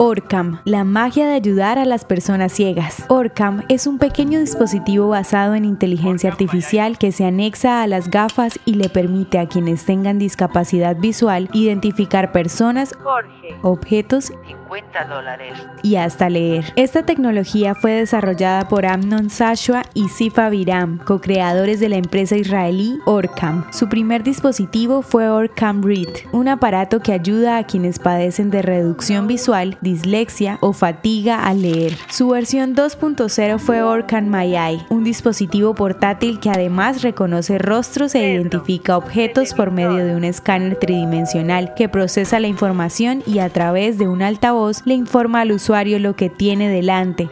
Orcam, 0.00 0.60
la 0.64 0.84
magia 0.84 1.26
de 1.26 1.34
ayudar 1.34 1.76
a 1.76 1.84
las 1.84 2.04
personas 2.04 2.52
ciegas. 2.52 3.04
Orcam 3.08 3.64
es 3.68 3.88
un 3.88 3.98
pequeño 3.98 4.38
dispositivo 4.38 5.08
basado 5.08 5.56
en 5.56 5.64
inteligencia 5.64 6.30
artificial 6.30 6.98
que 6.98 7.10
se 7.10 7.24
anexa 7.24 7.82
a 7.82 7.86
las 7.88 8.08
gafas 8.08 8.60
y 8.64 8.74
le 8.74 8.88
permite 8.90 9.40
a 9.40 9.48
quienes 9.48 9.84
tengan 9.84 10.20
discapacidad 10.20 10.96
visual 10.96 11.50
identificar 11.52 12.30
personas, 12.30 12.94
objetos 13.62 14.30
y 14.48 14.54
hasta 15.96 16.28
leer. 16.28 16.64
Esta 16.76 17.02
tecnología 17.02 17.74
fue 17.74 17.92
desarrollada 17.92 18.68
por 18.68 18.84
Amnon 18.84 19.30
Sashua 19.30 19.82
y 19.94 20.08
Sifa 20.08 20.48
Viram, 20.50 20.98
co-creadores 20.98 21.80
de 21.80 21.88
la 21.88 21.96
empresa 21.96 22.36
israelí 22.36 22.98
Orcam. 23.06 23.64
Su 23.72 23.88
primer 23.88 24.22
dispositivo 24.22 25.02
fue 25.02 25.30
Orcam 25.30 25.82
Read, 25.82 26.08
un 26.32 26.48
aparato 26.48 27.00
que 27.00 27.12
ayuda 27.12 27.56
a 27.56 27.64
quienes 27.64 27.98
padecen 27.98 28.50
de 28.50 28.62
reducción 28.62 29.26
visual, 29.26 29.78
dislexia 29.80 30.58
o 30.60 30.72
fatiga 30.72 31.44
al 31.44 31.62
leer. 31.62 31.96
Su 32.10 32.28
versión 32.28 32.74
2.0 32.74 33.58
fue 33.58 33.82
Orcam 33.82 34.28
My 34.28 34.56
Eye, 34.56 34.86
un 34.90 35.04
dispositivo 35.04 35.74
portátil 35.74 36.40
que 36.40 36.50
además 36.50 37.02
reconoce 37.02 37.58
rostros 37.58 38.14
e 38.14 38.34
identifica 38.34 38.96
objetos 38.96 39.54
por 39.54 39.70
medio 39.70 40.04
de 40.04 40.14
un 40.14 40.24
escáner 40.24 40.76
tridimensional 40.76 41.72
que 41.74 41.88
procesa 41.88 42.38
la 42.38 42.48
información 42.48 43.22
y 43.26 43.38
a 43.38 43.48
través 43.48 43.96
de 43.98 44.08
un 44.08 44.22
altavoz 44.22 44.57
le 44.84 44.94
informa 44.94 45.40
al 45.40 45.52
usuario 45.52 45.98
lo 45.98 46.14
que 46.16 46.30
tiene 46.30 46.68
delante. 46.68 47.28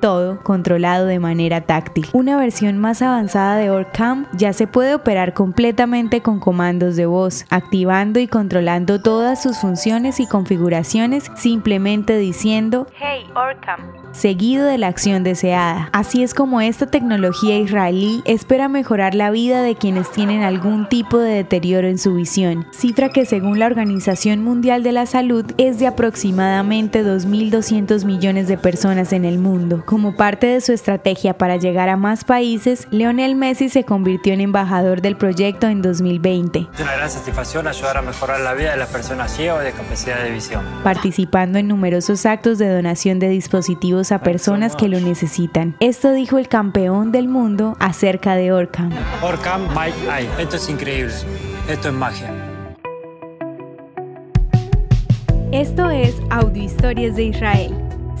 Todo 0.00 0.42
controlado 0.42 1.06
de 1.06 1.18
manera 1.18 1.62
táctil. 1.62 2.08
Una 2.12 2.36
versión 2.36 2.78
más 2.78 3.02
avanzada 3.02 3.56
de 3.56 3.70
Orcam 3.70 4.26
ya 4.32 4.52
se 4.52 4.66
puede 4.66 4.94
operar 4.94 5.34
completamente 5.34 6.20
con 6.22 6.40
comandos 6.40 6.96
de 6.96 7.06
voz, 7.06 7.44
activando 7.50 8.18
y 8.20 8.26
controlando 8.26 9.00
todas 9.00 9.42
sus 9.42 9.58
funciones 9.58 10.20
y 10.20 10.26
configuraciones 10.26 11.30
simplemente 11.36 12.16
diciendo 12.16 12.86
Hey 12.98 13.26
Orcam 13.34 14.02
seguido 14.12 14.66
de 14.66 14.78
la 14.78 14.88
acción 14.88 15.24
deseada. 15.24 15.88
Así 15.92 16.22
es 16.22 16.34
como 16.34 16.60
esta 16.60 16.86
tecnología 16.86 17.58
israelí 17.58 18.22
espera 18.24 18.68
mejorar 18.68 19.14
la 19.14 19.30
vida 19.30 19.62
de 19.62 19.74
quienes 19.74 20.10
tienen 20.10 20.42
algún 20.42 20.88
tipo 20.88 21.18
de 21.18 21.34
deterioro 21.34 21.88
en 21.88 21.98
su 21.98 22.14
visión, 22.14 22.66
cifra 22.72 23.08
que 23.08 23.26
según 23.26 23.58
la 23.58 23.66
Organización 23.66 24.42
Mundial 24.44 24.82
de 24.82 24.92
la 24.92 25.06
Salud 25.06 25.44
es 25.58 25.78
de 25.78 25.86
aproximadamente 25.86 27.04
2.200 27.04 28.04
millones 28.04 28.48
de 28.48 28.58
personas 29.02 29.12
en 29.12 29.24
el 29.24 29.38
mundo. 29.38 29.82
Como 29.84 30.14
parte 30.14 30.46
de 30.46 30.60
su 30.60 30.72
estrategia 30.72 31.36
para 31.36 31.56
llegar 31.56 31.88
a 31.88 31.96
más 31.96 32.24
países, 32.24 32.86
Leonel 32.90 33.34
Messi 33.34 33.68
se 33.68 33.84
convirtió 33.84 34.32
en 34.32 34.40
embajador 34.40 35.00
del 35.02 35.16
proyecto 35.16 35.66
en 35.66 35.82
2020. 35.82 36.68
Es 36.74 36.80
una 36.80 36.94
gran 36.94 37.10
satisfacción 37.10 37.66
ayudar 37.66 37.96
a 37.96 38.02
mejorar 38.02 38.40
la 38.40 38.54
vida 38.54 38.72
de 38.72 38.76
las 38.76 38.88
personas 38.88 39.32
ciegas 39.32 39.58
o 39.58 39.60
de 39.60 39.72
capacidad 39.72 40.22
de 40.22 40.30
visión. 40.30 40.64
Participando 40.84 41.58
en 41.58 41.68
numerosos 41.68 42.26
actos 42.26 42.58
de 42.58 42.68
donación 42.68 43.18
de 43.18 43.28
dispositivos 43.28 44.12
a 44.12 44.20
personas 44.20 44.76
que 44.76 44.88
lo 44.88 45.00
necesitan. 45.00 45.76
Esto 45.80 46.12
dijo 46.12 46.38
el 46.38 46.48
campeón 46.48 47.12
del 47.12 47.28
mundo 47.28 47.76
acerca 47.80 48.34
de 48.36 48.52
Orcam. 48.52 48.90
Orcam, 49.22 49.62
Mike 49.68 49.98
Eye. 50.06 50.28
Esto 50.38 50.56
es 50.56 50.68
increíble. 50.68 51.12
Esto 51.68 51.88
es 51.88 51.94
magia. 51.94 52.30
Esto 55.52 55.90
es 55.90 56.14
Audio 56.30 56.62
Historias 56.62 57.14
de 57.16 57.24
Israel. 57.24 57.81